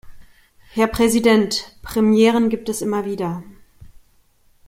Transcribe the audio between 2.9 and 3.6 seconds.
wieder.